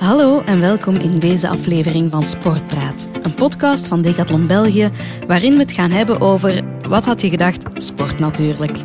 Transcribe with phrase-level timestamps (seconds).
[0.00, 4.90] Hallo en welkom in deze aflevering van Sportpraat, een podcast van Decathlon België,
[5.26, 8.78] waarin we het gaan hebben over, wat had je gedacht, sport natuurlijk.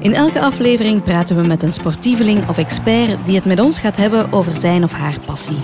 [0.00, 3.96] In elke aflevering praten we met een sportieveling of expert die het met ons gaat
[3.96, 5.58] hebben over zijn of haar passie.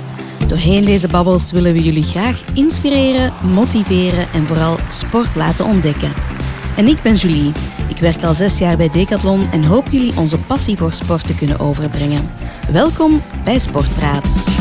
[0.49, 6.13] Doorheen deze babbels willen we jullie graag inspireren, motiveren en vooral sport laten ontdekken.
[6.77, 7.53] En ik ben Julie.
[7.89, 11.35] Ik werk al zes jaar bij Decathlon en hoop jullie onze passie voor sport te
[11.35, 12.31] kunnen overbrengen.
[12.73, 14.53] Welkom bij Sportpraat.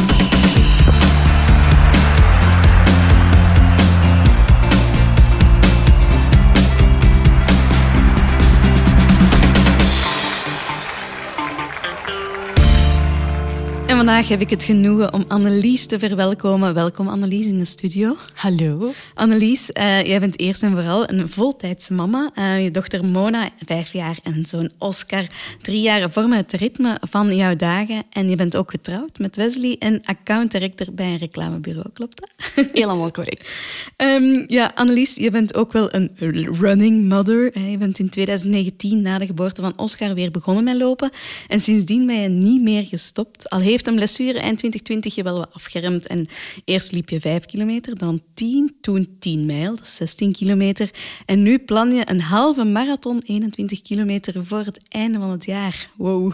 [14.03, 16.73] Vandaag heb ik het genoegen om Annelies te verwelkomen.
[16.73, 18.15] Welkom Annelies in de studio.
[18.33, 18.91] Hallo.
[19.13, 22.31] Annelies, uh, jij bent eerst en vooral een voltijdse mama.
[22.35, 25.27] Uh, je dochter Mona, vijf jaar, en zoon Oscar,
[25.61, 28.03] drie jaar, vormen het ritme van jouw dagen.
[28.09, 32.29] En je bent ook getrouwd met Wesley en account director bij een reclamebureau, klopt dat?
[32.73, 33.55] Helemaal correct.
[33.97, 36.11] um, ja, Annelies, je bent ook wel een
[36.59, 37.59] running mother.
[37.69, 41.11] Je bent in 2019 na de geboorte van Oscar weer begonnen met lopen.
[41.47, 43.49] En sindsdien ben je niet meer gestopt.
[43.49, 46.07] Al heeft een blessure eind 2020 je wel wat afgeremd.
[46.07, 46.27] En
[46.65, 50.89] eerst liep je 5 kilometer, dan 10, toen 10 mijl, dat is 16 kilometer.
[51.25, 55.89] En nu plan je een halve marathon, 21 kilometer, voor het einde van het jaar.
[55.97, 56.33] Wow.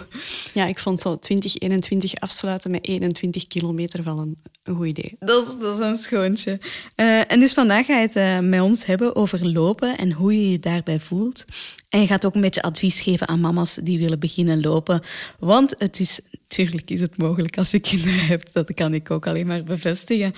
[0.54, 4.38] Ja, ik vond zo 2021 afsluiten met 21 kilometer wel een,
[4.70, 5.16] een goed idee.
[5.20, 6.60] Dat is, dat is een schoontje.
[6.96, 10.34] Uh, en dus vandaag ga je het uh, met ons hebben over lopen en hoe
[10.34, 11.46] je je daarbij voelt.
[11.90, 15.02] En je gaat ook een beetje advies geven aan mama's die willen beginnen lopen.
[15.40, 18.54] Want het is, natuurlijk is het mogelijk als je kinderen hebt.
[18.54, 20.34] Dat kan ik ook alleen maar bevestigen.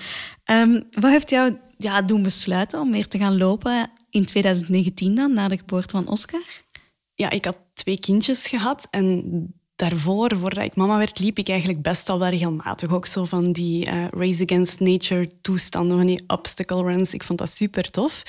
[0.50, 5.34] Um, wat heeft jou ja, doen besluiten om weer te gaan lopen in 2019 dan,
[5.34, 6.42] na de geboorte van Oscar?
[7.14, 9.22] Ja, ik had twee kindjes gehad en
[9.88, 12.92] daarvoor, voordat ik mama werd, liep ik eigenlijk best al wel regelmatig.
[12.92, 17.14] Ook zo van die uh, race against nature toestanden, van die obstacle runs.
[17.14, 18.22] Ik vond dat super tof.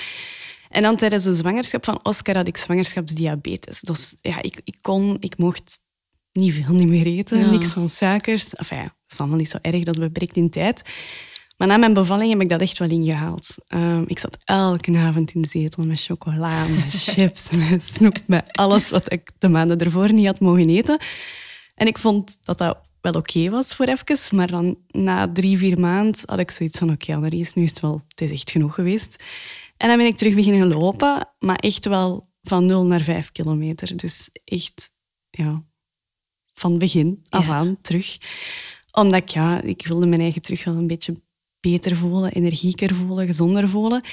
[0.70, 3.80] En dan tijdens de zwangerschap van Oscar had ik zwangerschapsdiabetes.
[3.80, 5.80] Dus ja, ik, ik kon, ik mocht
[6.32, 7.50] niet veel niet meer eten, ja.
[7.50, 8.56] niks van suikers.
[8.56, 10.82] Enfin, ja, dat is allemaal niet zo erg, dat beperkt in tijd.
[11.64, 13.56] Maar na mijn bevalling heb ik dat echt wel ingehaald.
[13.68, 18.46] Um, ik zat elke avond in de zetel met chocola, met chips, met snoep, met
[18.52, 21.02] alles wat ik de maanden ervoor niet had mogen eten.
[21.76, 24.38] En ik vond dat dat wel oké okay was voor even.
[24.38, 27.70] Maar dan na drie, vier maanden had ik zoiets van oké, okay, Annelies, nu is
[27.70, 29.24] het wel, het is echt genoeg geweest.
[29.78, 33.98] En dan ben ik terug beginnen lopen, maar echt wel van 0 naar 5 kilometer.
[33.98, 34.92] Dus echt,
[35.30, 35.64] ja,
[36.54, 37.76] van begin af aan ja.
[37.82, 38.18] terug.
[38.92, 41.22] Omdat ik, ja, ik wilde mijn eigen terug wel een beetje
[41.72, 44.04] beter voelen, energieker voelen, gezonder voelen.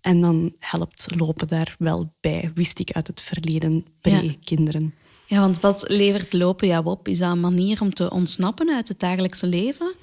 [0.00, 4.32] En dan helpt lopen daar wel bij, wist ik uit het verleden bij ja.
[4.44, 4.94] kinderen.
[5.26, 7.08] Ja, want wat levert lopen jou op?
[7.08, 9.94] Is dat een manier om te ontsnappen uit het dagelijkse leven?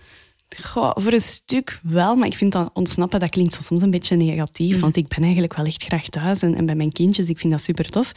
[0.63, 4.15] Goh, voor een stuk wel, maar ik vind dat ontsnappen, dat klinkt soms een beetje
[4.15, 4.75] negatief.
[4.75, 4.81] Mm.
[4.81, 7.53] Want ik ben eigenlijk wel echt graag thuis en, en bij mijn kindjes, ik vind
[7.53, 8.11] dat super tof.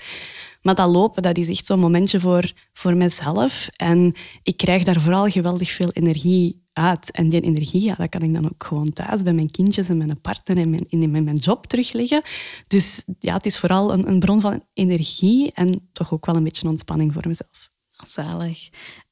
[0.63, 3.69] Maar dat lopen, dat is echt zo'n momentje voor, voor mezelf.
[3.77, 7.11] En ik krijg daar vooral geweldig veel energie uit.
[7.11, 9.97] En die energie, ja, dat kan ik dan ook gewoon thuis bij mijn kindjes en
[9.97, 12.23] mijn partner en mijn, in, in mijn job terugleggen.
[12.67, 16.45] Dus ja, het is vooral een, een bron van energie en toch ook wel een
[16.45, 17.71] beetje ontspanning voor mezelf.
[18.07, 18.69] Zalig.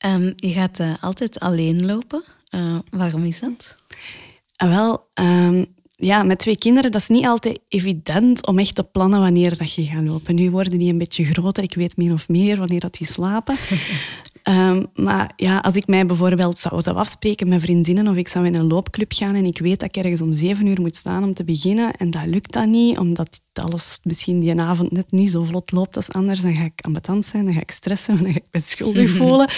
[0.07, 2.25] Um, je gaat uh, altijd alleen lopen.
[2.55, 3.77] Uh, waarom is dat?
[4.63, 8.85] Uh, wel, um, ja, met twee kinderen, dat is niet altijd evident om echt te
[8.85, 10.35] plannen wanneer dat je gaat lopen.
[10.35, 13.57] Nu worden die een beetje groter, ik weet meer of meer wanneer dat die slapen.
[14.51, 18.47] um, maar ja, als ik mij bijvoorbeeld zou, zou afspreken met vriendinnen of ik zou
[18.47, 21.25] in een loopclub gaan en ik weet dat ik ergens om zeven uur moet staan
[21.25, 25.31] om te beginnen en dat lukt dan niet, omdat alles misschien die avond net niet
[25.31, 28.33] zo vlot loopt als anders, dan ga ik ambetant zijn, dan ga ik stressen, dan
[28.33, 29.51] ga ik me schuldig voelen.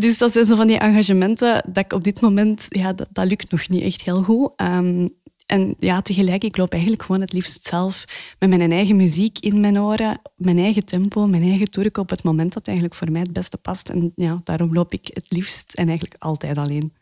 [0.00, 3.26] dus dat zijn zo van die engagementen dat ik op dit moment, ja, dat, dat
[3.26, 4.50] lukt nog niet echt heel goed.
[4.56, 5.20] Um,
[5.52, 8.04] en ja, tegelijk, ik loop eigenlijk gewoon het liefst zelf
[8.38, 12.22] met mijn eigen muziek in mijn oren, mijn eigen tempo, mijn eigen toerk op het
[12.22, 13.88] moment dat eigenlijk voor mij het beste past.
[13.88, 16.92] En ja, daarom loop ik het liefst en eigenlijk altijd alleen.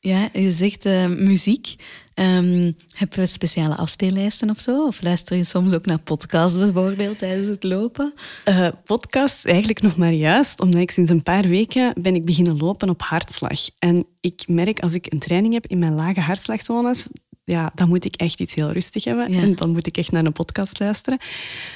[0.00, 1.74] Ja, je zegt uh, muziek.
[2.14, 4.86] Um, heb je speciale afspeellijsten of zo?
[4.86, 8.14] Of luister je soms ook naar podcasts bijvoorbeeld tijdens het lopen?
[8.48, 12.56] Uh, podcasts eigenlijk nog maar juist, omdat ik sinds een paar weken ben ik beginnen
[12.56, 13.60] lopen op hartslag.
[13.78, 17.08] En ik merk als ik een training heb in mijn lage hartslagzones,
[17.44, 19.26] ja, dan moet ik echt iets heel rustig hebben.
[19.26, 21.18] En dan moet ik echt naar een podcast luisteren.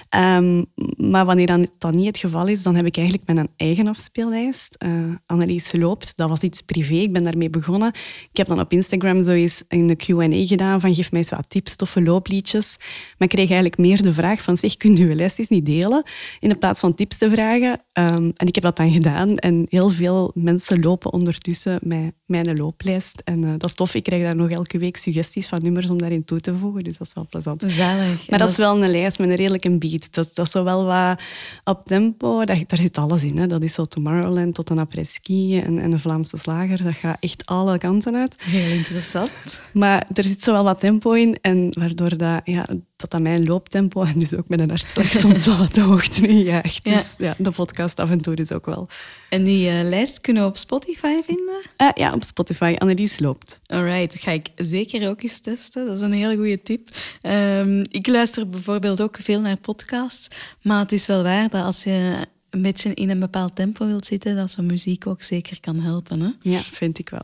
[0.09, 0.65] Ehm,
[0.97, 4.77] maar wanneer dan, dat niet het geval is, dan heb ik eigenlijk mijn eigen afspeellijst.
[4.79, 6.95] Uh, Annelies loopt, dat was iets privé.
[6.95, 7.89] Ik ben daarmee begonnen.
[8.31, 11.51] Ik heb dan op Instagram zo eens een Q&A gedaan van geef mij eens wat
[11.51, 12.77] tips, toffe loopliedjes.
[12.79, 15.67] Maar ik kreeg eigenlijk meer de vraag van zeg, kun je uw lijst eens niet
[15.67, 16.03] delen?
[16.41, 17.81] In plaats van tips te vragen.
[17.93, 19.37] Ehm, en ik heb dat dan gedaan.
[19.37, 23.23] En heel veel mensen lopen ondertussen met mijn looplijst.
[23.25, 23.95] En uh, dat is tof.
[23.95, 26.85] Ik krijg daar nog elke week suggesties van nummers om daarin toe te voegen.
[26.85, 27.65] Dus dat is wel plezant.
[27.67, 28.31] Zalig.
[28.31, 30.15] Maar dat, is wel een lijst met een redelijke beat.
[30.15, 31.21] Dat, dat is zo wel wat
[31.65, 32.45] op tempo.
[32.45, 33.39] Dat, daar zit alles in.
[33.39, 33.47] Hè.
[33.47, 36.85] Dat is zo Tomorrowland tot een après-ski en, en, een Vlaamse slager.
[36.85, 38.35] Dat gaat echt alle kanten uit.
[38.39, 39.63] Heel interessant.
[39.73, 41.39] Maar er zit zo wel wat tempo in.
[41.41, 42.67] En waardoor dat, ja,
[42.97, 46.27] dat aan mijn looptempo en dus ook met een hartslag soms wel wat de hoogte
[46.27, 46.85] in jaagt.
[46.85, 48.89] Dus ja, de podcast af en toe dus ook wel.
[49.29, 51.61] En die uh, lijst kunnen we op Spotify vinden?
[51.77, 52.75] Uh, ja, op Spotify.
[52.79, 53.61] Annelies loopt.
[53.67, 55.87] Alright, ga ik zeker ook eens testen.
[55.87, 56.89] Dat is een hele goede tip.
[57.23, 60.29] Um, ik luister bijvoorbeeld ook veel naar podcasts,
[60.63, 64.07] maar het is wel waar dat als je een beetje in een bepaald tempo wilt
[64.07, 66.21] zitten, dat zo'n muziek ook zeker kan helpen.
[66.21, 66.31] Hè?
[66.51, 67.23] Ja, vind ik wel.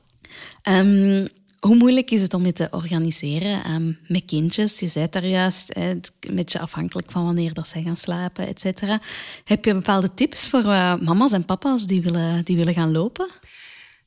[0.68, 1.26] Um,
[1.58, 4.80] hoe moeilijk is het om je te organiseren um, met kindjes?
[4.80, 5.90] Je zei daar juist, hè,
[6.20, 9.00] een beetje afhankelijk van wanneer dat zij gaan slapen, et cetera.
[9.44, 13.28] Heb je bepaalde tips voor uh, mama's en papa's die willen, die willen gaan lopen?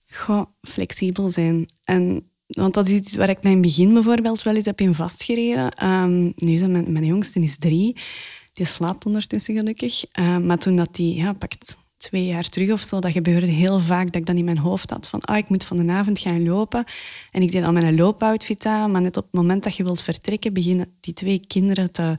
[0.05, 1.65] Gewoon flexibel zijn.
[1.83, 5.85] En, want dat is iets waar ik mijn begin bijvoorbeeld wel eens heb in vastgereden.
[5.85, 7.97] Um, nu is mijn, jongste is drie.
[8.53, 10.03] Die slaapt ondertussen gelukkig.
[10.19, 13.79] Uh, maar toen dat die ja, pakt twee jaar terug of zo, dat gebeurde heel
[13.79, 16.19] vaak dat ik dan in mijn hoofd had van ah, ik moet van de avond
[16.19, 16.83] gaan lopen.
[17.31, 20.01] En ik deed al mijn loopoutfit aan, maar net op het moment dat je wilt
[20.01, 22.15] vertrekken, beginnen die twee kinderen te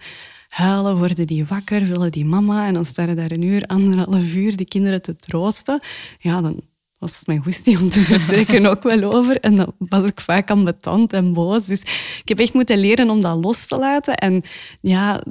[0.48, 2.66] huilen, worden die wakker, willen die mama.
[2.66, 5.80] En dan staan daar een uur, anderhalf uur die kinderen te troosten.
[6.18, 6.60] Ja, dan
[6.98, 9.40] was mijn goesting om te vertrekken ook wel over.
[9.40, 11.66] En dan was ik vaak ambetant en boos.
[11.66, 11.80] Dus
[12.22, 14.14] ik heb echt moeten leren om dat los te laten.
[14.14, 14.42] En
[14.80, 15.22] ja,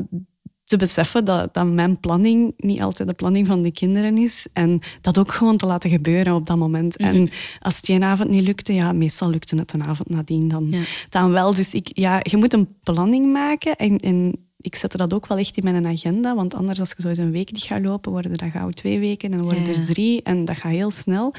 [0.64, 4.48] te beseffen dat, dat mijn planning niet altijd de planning van de kinderen is.
[4.54, 6.96] En dat ook gewoon te laten gebeuren op dat moment.
[6.96, 7.31] En mhm.
[7.60, 10.74] als het een avond niet lukte, ja, meestal lukte het een avond nadien dan,
[11.10, 11.54] dan wel.
[11.54, 13.75] Dus ik, ja, je moet een planning maken.
[13.75, 16.36] En, en ik zette dat ook wel echt in mijn agenda.
[16.36, 19.00] Want anders, als je zo eens een week niet gaat lopen, worden dat gauw twee
[19.00, 19.31] weken.
[19.31, 20.24] En dan worden er drie.
[20.24, 21.33] En dat gaat heel snel.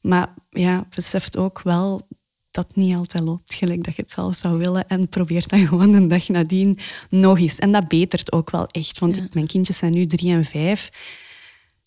[0.00, 2.08] Maar ja, beseft ook wel
[2.50, 4.88] dat niet altijd loopt gelijk dat je het zelf zou willen.
[4.88, 6.78] En probeer dan gewoon een dag nadien
[7.08, 7.58] nog eens.
[7.58, 8.98] En dat betert ook wel echt.
[8.98, 10.90] Want mijn kindjes zijn nu drie en vijf.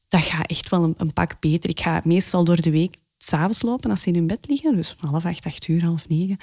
[0.07, 1.69] Dat gaat echt wel een, een pak beter.
[1.69, 4.75] Ik ga meestal door de week s'avonds lopen als ze in hun bed liggen.
[4.75, 6.37] Dus half acht, acht uur, half negen.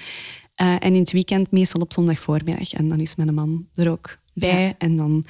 [0.63, 2.73] Uh, en in het weekend meestal op zondag voormiddag.
[2.73, 4.75] En dan is mijn man er ook bij.
[4.79, 5.27] En dan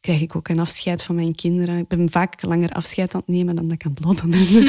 [0.00, 1.78] krijg ik ook een afscheid van mijn kinderen.
[1.78, 4.62] Ik ben vaak langer afscheid aan het nemen dan dat ik aan het lopen ben.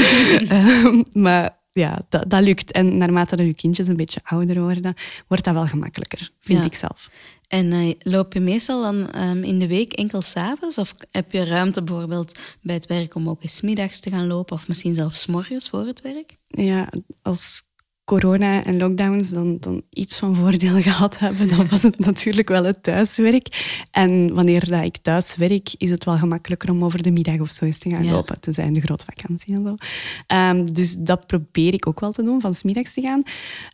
[0.51, 2.71] uh, maar ja, dat, dat lukt.
[2.71, 4.95] En naarmate dat je kindjes een beetje ouder worden,
[5.27, 7.09] wordt dat wel gemakkelijker, vind ik zelf.
[7.47, 10.77] En uh, loop je meestal dan um, in de week enkel s'avonds?
[10.77, 14.55] Of heb je ruimte bijvoorbeeld bij het werk om ook eens middags te gaan lopen?
[14.55, 16.35] Of misschien zelfs morgens voor het werk?
[16.47, 16.89] Ja,
[17.21, 17.63] als
[18.05, 22.63] corona en lockdowns dan, dan iets van voordeel gehad hebben, dan was het natuurlijk wel
[22.63, 23.75] het thuiswerk.
[23.91, 27.49] En wanneer dat ik thuis werk, is het wel gemakkelijker om over de middag of
[27.49, 28.39] zo eens te gaan lopen.
[28.39, 29.75] Tenzij in de grote vakantie en zo.
[30.35, 33.23] Um, dus dat probeer ik ook wel te doen, van smiddags te gaan.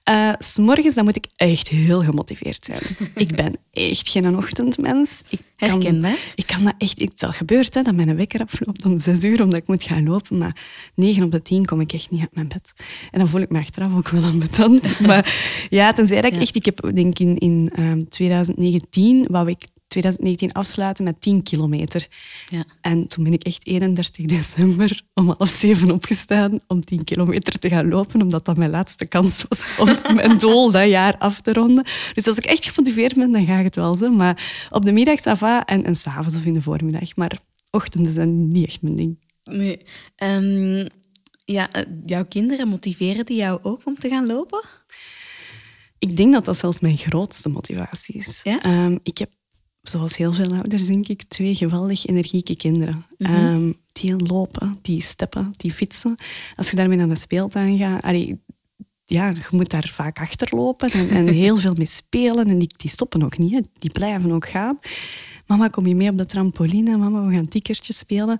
[0.09, 2.81] Uh, s morgens dan moet ik echt heel gemotiveerd zijn.
[3.25, 5.21] ik ben echt geen ochtendmens.
[5.29, 6.05] Ik kan,
[6.35, 6.99] Ik kan dat echt...
[6.99, 9.83] Het is al gebeurd hè, dat mijn wekker afloopt om zes uur, omdat ik moet
[9.83, 10.37] gaan lopen.
[10.37, 10.55] Maar
[10.95, 12.73] negen op de tien kom ik echt niet uit mijn bed.
[13.11, 14.99] En dan voel ik me achteraf ook wel ambetant.
[15.07, 15.35] maar
[15.69, 16.55] ja, tenzij dat ik echt...
[16.55, 22.07] Ik heb denk in, in um, ehm, 2019, wou ik 2019 afsluiten met 10 kilometer.
[22.49, 22.63] Ja.
[22.81, 27.69] En toen ben ik echt 31 december om half zeven opgestaan om 10 kilometer te
[27.69, 31.53] gaan lopen, omdat dat mijn laatste kans was om mijn doel dat jaar af te
[31.53, 31.85] ronden.
[32.13, 34.11] Dus als ik echt gemotiveerd ben, dan gaat het wel zo.
[34.11, 37.15] Maar op de middag, sava en, en s'avonds of in de voormiddag.
[37.15, 37.39] Maar
[37.71, 39.19] ochtenden zijn niet echt mijn ding.
[39.43, 39.79] Nee.
[40.23, 40.87] Um,
[41.45, 44.63] ja, eh, jouw kinderen motiveren die jou ook om te gaan lopen?
[45.99, 48.39] Ik denk dat dat zelfs mijn grootste motivatie is.
[48.43, 48.85] Ja?
[48.85, 49.29] Um, ik heb
[49.81, 53.05] zoals heel veel ouders, denk ik, twee geweldig energieke kinderen.
[53.17, 56.15] Mm die lopen, die steppen, die fietsen.
[56.55, 58.03] Als je daarmee naar de speeltuin gaat,
[59.05, 62.47] ja, je moet daar vaak achterlopen en, en heel veel mee spelen.
[62.47, 64.79] En die, die stoppen ook niet, die blijven ook gaan.
[65.47, 66.97] Mama, kom je mee op de trampoline?
[66.97, 68.39] Mama, we gaan tikkertjes spelen.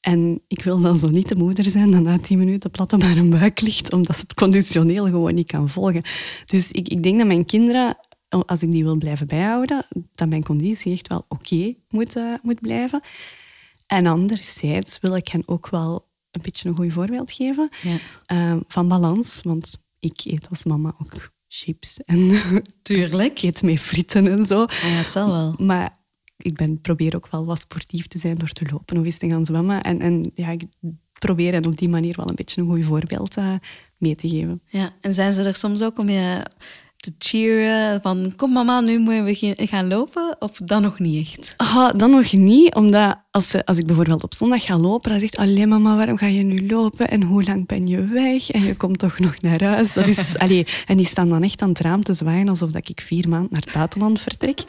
[0.00, 3.02] En ik wil dan zo niet de moeder zijn dat na tien minuten plat op
[3.02, 6.02] haar buik ligt, omdat ze het conditioneel gewoon niet kan volgen.
[6.46, 7.96] Dus ik, ik denk dat mijn kinderen
[8.46, 12.60] als ik die wil blijven bijhouden, dat mijn conditie echt wel oké moet, uh, moet
[12.60, 13.00] blijven.
[13.86, 17.98] En anderzijds wil ik hen ook wel een beetje een goed voorbeeld geven ja.
[18.52, 19.40] uh, van balans.
[19.42, 22.40] Want ik eet als mama ook chips en
[22.82, 23.42] Tuurlijk.
[23.42, 24.62] eet mee frieten en zo.
[24.62, 25.54] Ah, ja, het zal wel.
[25.58, 25.98] Maar
[26.42, 29.28] ik ben, probeer ook wel wat sportief te zijn door te lopen of eens te
[29.28, 29.80] gaan zwemmen.
[29.80, 30.62] En, en ja, ik
[31.18, 33.54] probeer hen op die manier wel een beetje een goed voorbeeld uh,
[33.96, 34.60] mee te geven.
[34.66, 36.46] Ja, en zijn ze er soms ook om je
[37.00, 40.36] te cheeren van kom mama, nu moeten we gaan lopen?
[40.38, 41.54] Of dan nog niet echt?
[41.56, 45.36] Ah, dan nog niet, omdat als, als ik bijvoorbeeld op zondag ga lopen, dan zegt
[45.36, 47.10] alleen mama, waarom ga je nu lopen?
[47.10, 48.50] En hoe lang ben je weg?
[48.50, 49.92] En je komt toch nog naar huis?
[49.92, 52.88] Dat is, allee, en die staan dan echt aan het raam te zwaaien alsof dat
[52.88, 54.64] ik vier maanden naar het buitenland vertrek.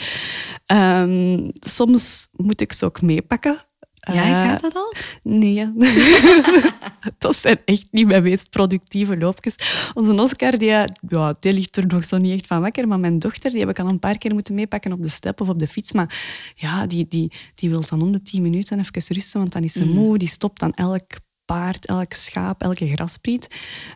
[0.67, 3.65] Um, soms moet ik ze ook meepakken.
[4.01, 4.93] Ja, uh, gaat dat al?
[5.23, 5.71] Nee.
[7.17, 9.55] dat zijn echt niet mijn meest productieve loopjes.
[9.93, 10.69] Onze Oscar, die,
[11.07, 12.87] ja, die ligt er nog zo niet echt van wakker.
[12.87, 15.41] Maar mijn dochter, die heb ik al een paar keer moeten meepakken op de step
[15.41, 15.91] of op de fiets.
[15.91, 16.15] Maar
[16.55, 19.73] ja, die, die, die wil dan om de tien minuten even rusten, want dan is
[19.73, 20.17] ze moe.
[20.17, 21.03] Die stopt dan elk
[21.45, 23.47] paard, elk schaap, elke graspriet.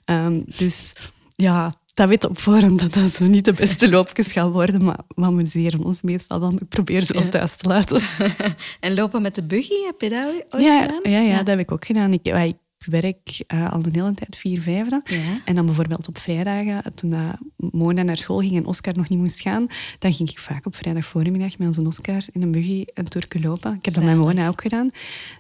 [0.05, 0.93] Um, dus
[1.35, 4.99] ja, dat weet op voorhand dat dat zo niet de beste loopjes gaan worden, maar
[5.07, 6.53] we amuseren ons meestal wel.
[6.53, 8.01] Ik probeer ze wel thuis te laten.
[8.79, 11.11] en lopen met de buggy, heb je dat ooit ja, gedaan?
[11.11, 12.13] Ja, ja, dat heb ik ook gedaan.
[12.13, 15.01] Ik, ik werk uh, al een hele tijd vier vijfde.
[15.05, 15.41] Ja.
[15.45, 19.19] En dan bijvoorbeeld op vrijdagen, toen uh, Mona naar school ging en Oscar nog niet
[19.19, 19.67] moest gaan,
[19.99, 23.39] dan ging ik vaak op vrijdag voormiddag met onze Oscar in een buggy een toerke
[23.39, 23.73] lopen.
[23.73, 24.89] Ik heb dat met Mona ook gedaan.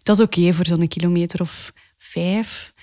[0.03, 2.73] Dat is oké okay voor zo'n kilometer of vijf.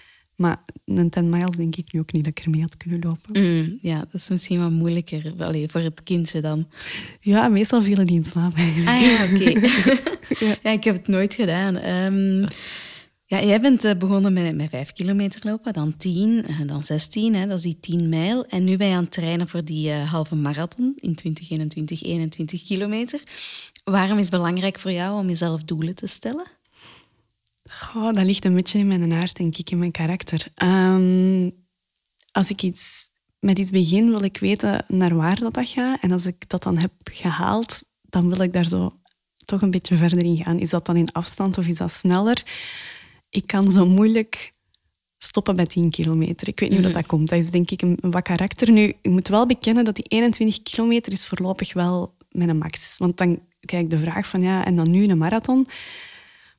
[0.43, 3.43] Maar een 10 miles denk ik nu ook niet dat ik ermee had kunnen lopen.
[3.43, 6.69] Mm, ja, dat is misschien wat moeilijker Allee, voor het kindje dan.
[7.21, 8.89] Ja, meestal vielen die in slaap eigenlijk.
[8.89, 9.61] Ah ja, oké.
[10.47, 10.57] ja.
[10.63, 10.71] ja.
[10.71, 11.77] ik heb het nooit gedaan.
[11.77, 12.49] Um,
[13.25, 17.35] ja, jij bent uh, begonnen met, met 5 kilometer lopen, dan 10, uh, dan 16,
[17.35, 18.47] hè, dat is die 10 mijl.
[18.47, 22.63] En nu ben je aan het trainen voor die uh, halve marathon in 2021, 21
[22.63, 23.23] kilometer.
[23.85, 26.47] Waarom is het belangrijk voor jou om jezelf doelen te stellen?
[27.81, 30.47] Goh, dat ligt een beetje in mijn aard, denk ik, in mijn karakter.
[30.63, 31.53] Um,
[32.33, 36.01] als ik iets, met iets begin, wil ik weten naar waar dat, gaat.
[36.01, 39.01] En als ik dat dan heb gehaald, dan wil ik daar zo
[39.45, 40.59] toch een beetje verder in gaan.
[40.59, 42.43] Is dat dan in afstand of is dat sneller?
[43.29, 44.53] Ik kan zo moeilijk
[45.19, 46.49] stoppen bij 10 kilometer.
[46.49, 47.29] Ik weet niet hoe dat, dat komt.
[47.29, 48.71] Dat is denk ik een, een wat karakter.
[48.71, 52.99] Nu, ik moet wel bekennen dat die 21 kilometer is voorlopig wel mijn max.
[52.99, 55.67] Want dan krijg ik de vraag van, ja, en dan nu een marathon?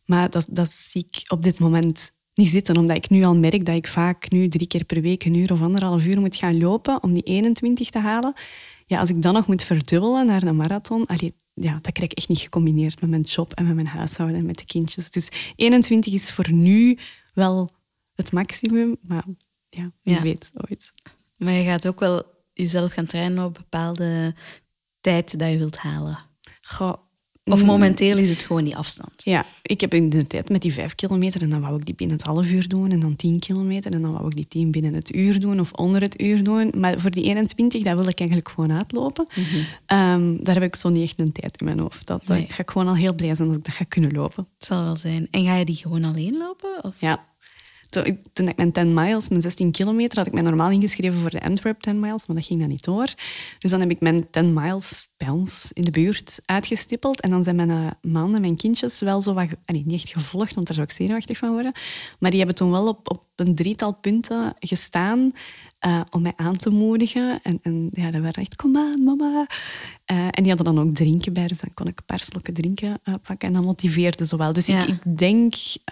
[0.05, 3.65] Maar dat, dat zie ik op dit moment niet zitten, omdat ik nu al merk
[3.65, 6.57] dat ik vaak nu drie keer per week een uur of anderhalf uur moet gaan
[6.57, 8.33] lopen om die 21 te halen.
[8.85, 12.17] Ja, als ik dan nog moet verdubbelen naar een marathon, allee, ja, dat krijg ik
[12.17, 15.11] echt niet gecombineerd met mijn job en met mijn huishouden en met de kindjes.
[15.11, 16.97] Dus 21 is voor nu
[17.33, 17.71] wel
[18.13, 19.25] het maximum, maar
[19.69, 20.21] ja, wie ja.
[20.21, 20.91] weet ooit.
[21.37, 24.35] Maar je gaat ook wel jezelf gaan trainen op bepaalde
[25.01, 26.17] tijd dat je wilt halen.
[26.61, 26.93] Goh,
[27.45, 29.11] of momenteel is het gewoon die afstand?
[29.15, 31.95] Ja, ik heb in de tijd met die vijf kilometer en dan wou ik die
[31.95, 34.71] binnen het half uur doen en dan tien kilometer en dan wou ik die tien
[34.71, 36.71] binnen het uur doen of onder het uur doen.
[36.75, 39.27] Maar voor die 21, dat wil ik eigenlijk gewoon uitlopen.
[39.35, 39.99] Mm -hmm.
[39.99, 42.07] um, daar heb ik zo niet echt een tijd in mijn hoofd.
[42.07, 42.45] Dat, nee.
[42.49, 44.47] ga ik gewoon al heel blij zijn dat ik dat ga kunnen lopen.
[44.57, 45.27] Het zal wel zijn.
[45.31, 46.83] En ga je die gewoon alleen lopen?
[46.83, 47.01] Of?
[47.01, 47.25] Ja,
[48.33, 51.41] toen, ik mijn 10 miles, mijn 16 kilometer, had ik mij normaal ingeschreven voor de
[51.41, 53.13] Antwerp 10 miles, maar dat ging dan niet door.
[53.59, 57.21] Dus dan heb ik mijn 10 miles bij ons in de buurt uitgestippeld.
[57.21, 59.47] En dan zijn mijn uh, man en mijn kindjes wel zo wat...
[59.65, 61.71] Allee, niet echt gevolgd, want daar zou ik zenuwachtig van worden.
[62.19, 65.31] Maar die hebben toen wel op, op een drietal punten gestaan
[65.85, 67.39] uh, om mij aan te moedigen.
[67.43, 69.47] En, en ja, dat waren echt, kom aan, mama.
[70.11, 72.53] Uh, en die hadden dan ook drinken bij, dus dan kon ik een paar slokken
[72.53, 73.47] drinken uh, pakken.
[73.47, 74.53] En dat motiveerde zo wel.
[74.53, 74.81] Dus ja.
[74.81, 75.91] ik, ik, denk, het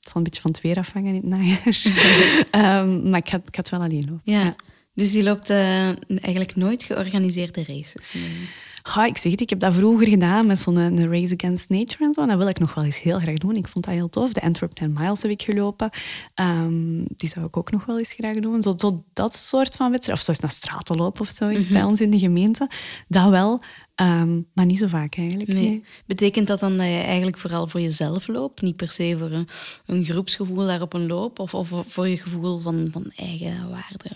[0.00, 2.82] zal een beetje van het weer afhangen in het najaar.
[2.82, 4.20] um, maar ik ga, ik wel alleen lopen.
[4.24, 4.40] Ja.
[4.40, 4.54] ja.
[4.94, 8.48] Dus je loopt eigenlijk nooit georganiseerde races mee?
[8.82, 12.14] Ja, ik zeg het, ik heb dat vroeger gedaan met zo'n Race Against Nature en
[12.14, 12.20] zo.
[12.22, 13.54] En dat wil ik nog wel eens heel graag doen.
[13.56, 14.32] Ik vond dat heel tof.
[14.32, 15.90] De Antwerp 10 Miles heb ik gelopen.
[16.34, 18.62] Um, die zou ik ook nog wel eens graag doen.
[18.62, 20.18] Zo, zo dat soort van wedstrijd.
[20.18, 21.68] Of zoals naar straten lopen of zoiets Mhm.
[21.68, 21.82] mm -hmm.
[21.82, 22.70] bij ons in de gemeente.
[23.08, 23.60] Dat wel,
[23.96, 25.48] um, maar niet zo vaak eigenlijk.
[25.48, 25.68] Nee.
[25.68, 25.84] nee.
[26.06, 28.62] Betekent dat dan dat je eigenlijk vooral voor jezelf loopt?
[28.62, 29.48] Niet per se voor een,
[29.86, 31.38] een groepsgevoel daar op een loop?
[31.38, 34.10] Of, of voor je gevoel van, van eigen waarde?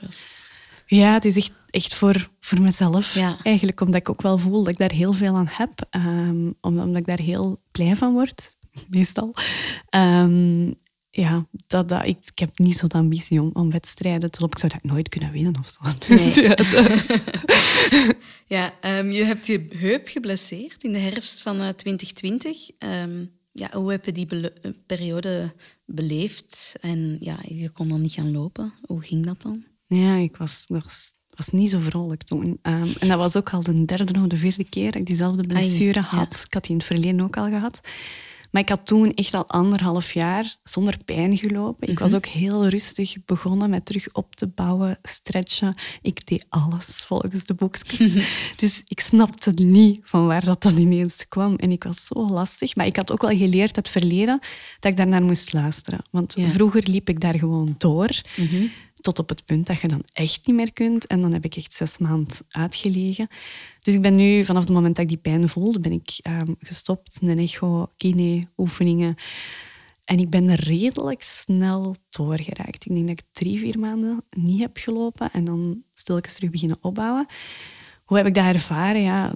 [0.86, 3.14] Ja, het is echt, echt voor, voor mezelf.
[3.14, 3.36] Ja.
[3.42, 5.86] Eigenlijk omdat ik ook wel voel dat ik daar heel veel aan heb.
[5.90, 8.52] Um, omdat ik daar heel blij van word,
[8.88, 9.34] meestal.
[9.96, 10.74] Um,
[11.16, 14.62] ja, dat, dat, ik, ik heb niet zo'n ambitie om, om wedstrijden te lopen.
[14.62, 15.80] Ik zou dat nooit kunnen winnen of zo.
[16.14, 16.56] Dus, ja,
[18.56, 22.70] Ja, ehm, je hebt je heup geblesseerd in de herfst van eh, 2020.
[22.78, 25.52] Ehm, ja, hoe heb je die eh, periode
[25.84, 26.74] beleefd?
[26.80, 28.72] En ja, je kon dan niet gaan lopen.
[28.86, 29.64] Hoe ging dat dan?
[29.86, 32.46] Ja, ik was, was, was niet zo vrolijk toen.
[32.62, 35.46] Um, en dat was ook al de derde of de vierde keer dat ik diezelfde
[35.46, 36.42] blessure had.
[36.46, 37.80] Ik had die in het verleden ook al gehad.
[38.50, 41.88] Maar ik had toen echt al anderhalf jaar zonder pijn gelopen.
[41.88, 42.16] Ik was Mhm.
[42.16, 45.74] ook heel rustig begonnen met terug op te bouwen, stretchen.
[46.02, 48.12] Ik deed alles volgens de boekjes.
[48.56, 51.54] dus ik snapte niet van waar dat dan ineens kwam.
[51.54, 52.76] En ik was zo lastig.
[52.76, 54.40] Maar ik had ook wel geleerd uit het verleden
[54.80, 56.00] dat ik daarnaar moest luisteren.
[56.10, 56.48] Want Ja.
[56.48, 58.22] vroeger liep ik daar gewoon door.
[58.36, 58.66] Mhm.
[59.06, 61.06] Tot op het punt dat je dan echt niet meer kunt.
[61.06, 63.28] En dan heb ik echt zes maanden uitgelegen.
[63.80, 66.52] Dus ik ben nu, vanaf het moment dat ik die pijn voelde, ben ik ehm,
[66.58, 67.18] gestopt.
[67.20, 69.14] Een echo, kine, oefeningen.
[70.04, 72.84] En ik ben redelijk snel doorgeraakt.
[72.84, 75.32] Ik denk dat ik drie, vier maanden niet heb gelopen.
[75.32, 77.26] En dan stilletjes terug beginnen opbouwen.
[78.04, 79.02] Hoe heb ik dat ervaren?
[79.02, 79.34] Ja,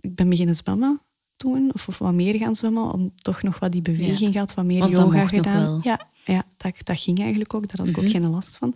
[0.00, 1.00] ik ben beginnen zwemmen
[1.36, 1.70] toen.
[1.74, 2.92] Of, of wat meer gaan zwemmen.
[2.92, 4.54] Om toch nog wat die beweging gehad.
[4.54, 5.80] Wat meer Want yoga gedaan.
[5.82, 6.00] Ja,
[6.32, 7.68] ja dat, dat ging eigenlijk ook.
[7.68, 8.04] Daar had ik Mhm.
[8.06, 8.74] ook geen last van.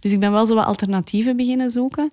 [0.00, 2.10] Dus ik ben wel zo wat alternatieven beginnen zoeken.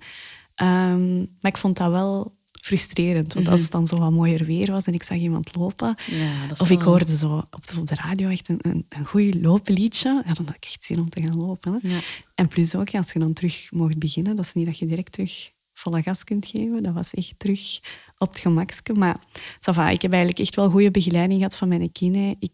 [0.55, 3.33] Ehm, maar ik vond dat wel frustrerend.
[3.33, 3.53] Want Mhm.
[3.53, 5.95] als het dan zo wat mooier weer was en ik zag iemand lopen...
[6.11, 9.05] Ja, Of ik wel- hoorde zo op de, op de radio echt een, een, een
[9.05, 10.09] goed lopenliedje.
[10.25, 11.79] Ja, dan had ik echt zin om te gaan lopen.
[11.81, 11.89] Hè.
[11.93, 11.99] Ja.
[12.35, 15.11] En plus ook, als je dan terug mocht beginnen, dat is niet dat je direct
[15.11, 16.83] terug volle gas kunt geven.
[16.83, 17.79] Dat was echt terug
[18.17, 18.93] op het gemakske.
[18.93, 19.15] Maar
[19.91, 22.35] ik heb eigenlijk echt wel goede begeleiding gehad van mijn kine.
[22.39, 22.51] Ik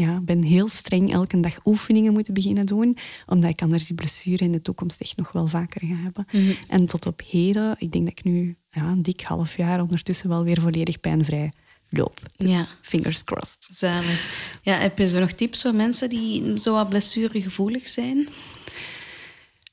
[0.00, 4.44] ja, ben heel streng elke dag oefeningen moeten beginnen doen, omdat ik anders die blessure
[4.44, 6.26] in de toekomst echt nog wel vaker ga hebben.
[6.32, 6.54] Mhm.
[6.68, 10.28] En tot op heden, ik denk dat ik nu ja, een dik half jaar ondertussen
[10.28, 11.52] wel weer volledig pijnvrij
[11.90, 12.20] loop.
[12.36, 12.64] Dus Ja.
[12.82, 13.68] fingers crossed.
[13.70, 14.58] Zalig.
[14.62, 18.28] Ja, heb je zo nog tips voor mensen die zo wat blessuregevoelig zijn?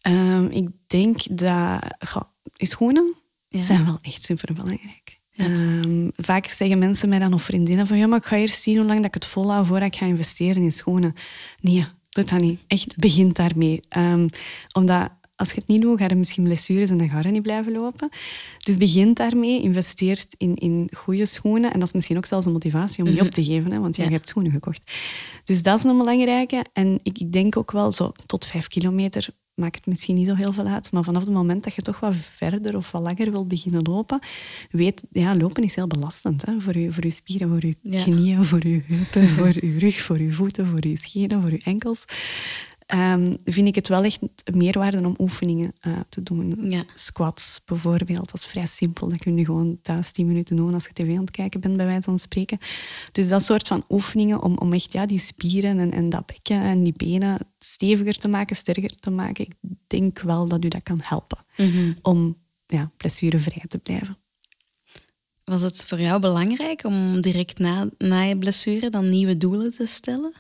[0.02, 2.22] Ehm, ik denk dat goh,
[2.58, 3.16] schoenen
[3.50, 3.62] Ja.
[3.62, 5.05] zijn wel echt superbelangrijk.
[5.38, 8.78] Ehm, vaak zeggen mensen mij dan of vriendinnen van ja, maar ik ga eerst zien
[8.78, 11.16] hoe lang dat ik het volhoud voordat ik ga investeren in schoenen.
[11.60, 12.64] Nee, doe dat niet.
[12.68, 13.80] Echt, begin daarmee.
[13.90, 14.28] Ehm,
[14.72, 17.42] omdat als je het niet doet, ga je misschien blessures en dan ga je niet
[17.42, 18.10] blijven lopen.
[18.58, 21.74] Dus begin daarmee, investeert in, in goede schoenen.
[21.74, 23.96] En dat is misschien ook zelfs een motivatie om niet op te geven, hè, want
[23.96, 24.10] ja, Ja.
[24.10, 24.92] je hebt schoenen gekocht.
[25.46, 26.66] Dus dat is een belangrijke.
[26.74, 30.36] En ik, ik denk ook wel, zo tot vijf kilometer maakt het misschien niet zo
[30.36, 30.92] heel veel uit.
[30.92, 34.20] Maar vanaf het moment dat je toch wat verder of wat langer wilt beginnen lopen,
[34.72, 38.04] weet, ja, lopen is heel belastend hè, voor, je, voor je spieren, voor je Ja.
[38.04, 41.62] knieën, voor je heupen, voor je rug, voor je voeten, voor je schenen, voor je
[41.64, 42.06] enkels.
[42.86, 44.22] Ehm, vind ik het wel echt
[44.54, 46.70] meerwaarde om oefeningen eh, te doen.
[46.70, 46.84] Ja.
[46.96, 49.10] Squats bijvoorbeeld, dat is vrij simpel.
[49.10, 51.78] Dat kun je gewoon thuis 10 minuten doen als je tv aan het kijken bent,
[51.78, 52.58] bij wijze van spreken.
[53.12, 56.62] Dus dat soort van oefeningen om, om echt ja, die spieren en, en dat bekken
[56.62, 59.46] en die benen steviger te maken, sterker te maken.
[59.46, 59.54] Ik
[59.88, 61.94] denk wel dat u dat kan helpen Mhm.
[62.02, 64.18] om ja, blessurevrij te blijven.
[65.44, 69.86] Was het voor jou belangrijk om direct na, na je blessure dan nieuwe doelen te
[69.86, 70.34] stellen?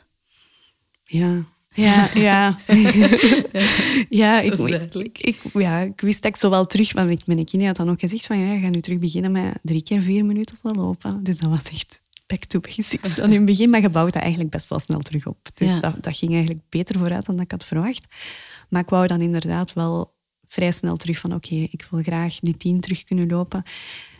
[1.03, 2.59] Ja, ja, ja.
[4.09, 4.53] ja, ik,
[4.93, 6.93] ik, ik, ja, ik wist dat ik zo wel terug...
[6.93, 8.39] Want ik- mijn kine had dan ook gezegd van...
[8.39, 11.23] Ja, je gaat nu terug beginnen met drie keer vier minuten te lopen.
[11.23, 13.69] Dus dat was echt back to basics in het begin.
[13.69, 15.37] Maar je bouwt dat eigenlijk best wel snel terug op.
[15.53, 15.79] Dus Ja.
[15.79, 18.05] dat, dat ging eigenlijk beter vooruit dan dat ik had verwacht.
[18.69, 20.13] Maar ik wou dan inderdaad wel
[20.47, 21.33] vrij snel terug van...
[21.33, 23.63] Oké, ik wil graag die tien terug kunnen lopen.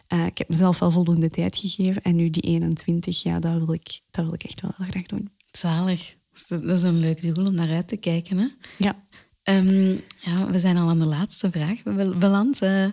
[0.07, 2.01] Eh, ik heb mezelf wel voldoende tijd gegeven.
[2.01, 5.05] En nu die 21, ja, dat wil ik, dat wil ik echt wel heel graag
[5.05, 5.29] doen.
[5.51, 6.15] Zalig.
[6.35, 8.37] Dus dat dat is een leuk doel om naar uit te kijken.
[8.37, 8.47] Hè?
[8.77, 8.95] Ja.
[9.43, 12.61] Ehm, ja, we zijn al aan de laatste vraag be- beland.
[12.61, 12.85] Eh,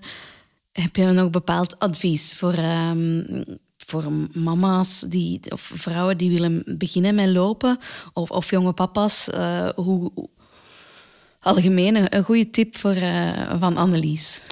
[0.72, 3.42] heb je nog bepaald advies voor, ehm,
[3.76, 7.78] voor mama's die, of vrouwen die willen beginnen met lopen?
[8.12, 9.30] Of, of jonge papa's?
[9.30, 10.12] eh, hoe,
[11.40, 14.46] algemeen een, een goede tip voor, eh, van Annelies.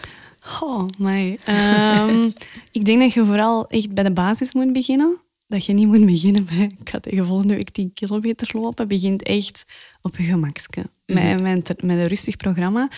[0.60, 1.38] Oh, my.
[1.44, 2.30] Ehm,
[2.78, 5.20] ik denk dat je vooral echt bij de basis moet beginnen.
[5.50, 8.88] Dat je niet moet beginnen met, ik ga tegen volgende week 10 kilometer lopen.
[8.88, 9.64] Begint echt
[10.02, 10.84] op je gemakske.
[11.06, 12.90] Met, met, een- met een rustig programma.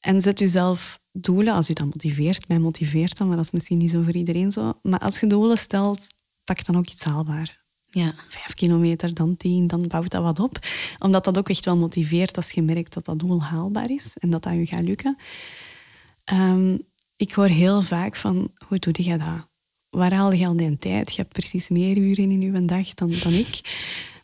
[0.00, 2.48] En zet jezelf doelen, als je dat motiveert.
[2.48, 4.78] Mij motiveert dat, maar dat is misschien niet zo voor iedereen zo.
[4.82, 6.06] Maar als je doelen stelt,
[6.44, 7.64] pak dan ook iets haalbaar.
[7.90, 10.58] Ja, Vijf kilometer, dan tien, dan bouwt dat wat op.
[10.98, 14.30] Omdat dat ook echt wel motiveert als je merkt dat dat doel haalbaar is en
[14.30, 15.16] dat dat je gaat lukken.
[16.24, 16.78] Ehm,
[17.16, 19.48] ik hoor heel vaak van, hoe doe je dat?
[19.96, 21.10] Waar haal je al die tijd?
[21.10, 23.60] Je hebt precies meer uren in je dag dan, dan ik.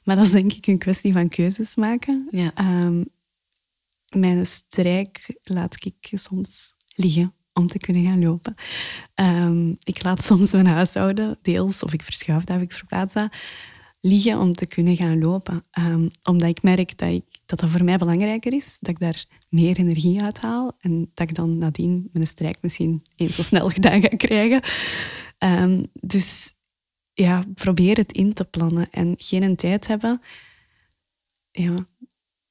[0.05, 2.27] Maar dat is denk ik een kwestie van keuzes maken.
[2.31, 2.51] Ja.
[2.55, 3.05] Ehm,
[4.17, 8.55] mijn strijk laat ik soms liggen om te kunnen gaan lopen.
[9.15, 13.33] Ehm, ik laat soms mijn huishouden, deels, of ik verschuif dat of ik verplaats dat,
[14.01, 15.65] liggen om te kunnen gaan lopen.
[15.71, 19.25] Ehm, omdat ik merk dat, ik, dat dat voor mij belangrijker is, dat ik daar
[19.49, 23.69] meer energie uit haal en dat ik dan nadien mijn strijk misschien eens zo snel
[23.69, 24.63] gedaan ga krijgen.
[25.43, 26.53] Ehm, dus
[27.13, 30.21] ja, probeer het in te plannen en geen tijd hebben.
[31.51, 31.75] Ja,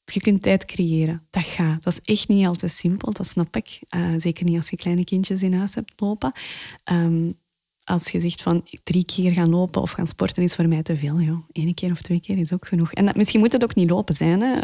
[0.05, 1.27] je kunt tijd creëren.
[1.29, 1.83] Dat gaat.
[1.83, 3.79] Dat is echt niet altijd simpel, dat snap ik.
[3.87, 6.31] Eh, zeker niet als je kleine kindjes in huis hebt lopen.
[6.83, 7.31] Ehm,
[7.83, 10.97] als je zegt van drie keer gaan lopen of gaan sporten is voor mij te
[10.97, 11.21] veel.
[11.21, 11.49] Joh.
[11.51, 12.93] Eén keer of twee keer is ook genoeg.
[12.93, 14.59] En misschien moet het ook niet lopen zijn, hè?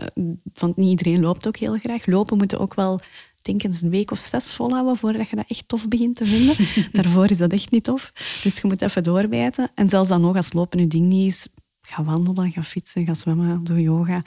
[0.53, 2.05] want niet iedereen loopt ook heel graag.
[2.05, 2.99] Lopen moet ook wel,
[3.47, 6.55] denk eens een week of zes volhouden voordat je dat echt tof begint te vinden.
[7.01, 8.11] Daarvoor is dat echt niet tof.
[8.43, 9.71] Dus je moet even doorbijten.
[9.75, 11.47] En zelfs dan nog, als lopen je ding niet is,
[11.81, 14.23] ga wandelen, ga fietsen, ga zwemmen, doe yoga.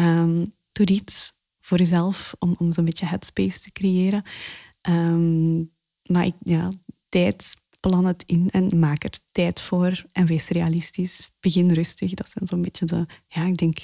[0.00, 4.22] Um, doe iets voor jezelf om, om zo'n beetje headspace te creëren.
[4.88, 5.72] Um,
[6.02, 6.70] maar ik, ja,
[7.08, 11.30] tijd plan het in en maak er tijd voor en wees realistisch.
[11.40, 12.14] Begin rustig.
[12.14, 13.78] Dat zijn zo'n beetje de, ja, ik denk,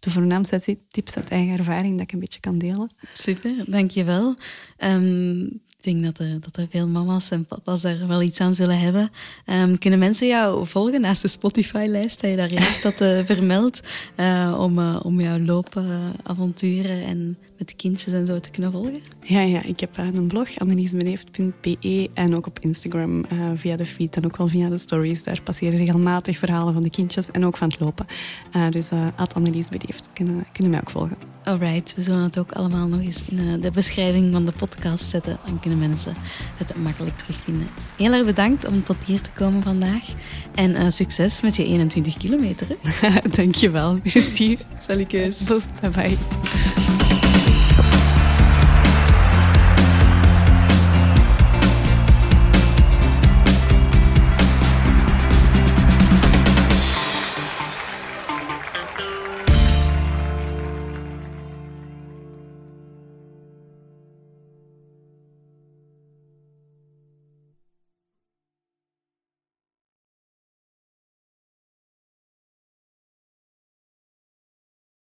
[0.00, 2.90] de voornaamste tips uit eigen ervaring dat ik een beetje kan delen.
[3.12, 4.36] Super, dankjewel.
[4.78, 8.54] Um, ik denk dat er, dat er veel mama's en papa's daar wel iets aan
[8.54, 9.10] zullen hebben.
[9.46, 13.80] Um, kunnen mensen jou volgen naast de Spotify-lijst, dat je daar juist dat uh, vermeldt,
[14.16, 19.00] uh, om, om jouw loopavonturen en met de kindjes en zo te kunnen volgen?
[19.22, 24.24] Ja, ja ik heb een blog, anneliesbeneeft.be en ook op Instagram via de feed en
[24.24, 25.22] ook wel via de stories.
[25.22, 28.06] Daar passeren regelmatig verhalen van de kindjes en ook van het lopen.
[28.70, 29.66] dus uh, Annelies
[30.12, 31.16] kunnen, kunnen mij ook volgen.
[31.44, 35.38] Alright, we zullen het ook allemaal nog eens in de beschrijving van de podcast zetten.
[35.46, 36.14] Dan kunnen mensen
[36.56, 37.68] het makkelijk terugvinden.
[37.96, 40.02] Heel erg bedankt om tot hier te komen vandaag.
[40.54, 42.66] En uh, succes met je 21 kilometer.
[43.36, 43.98] Dankjewel.
[44.02, 44.58] Merci.
[44.78, 45.10] Salut,
[45.80, 46.39] Bye bye.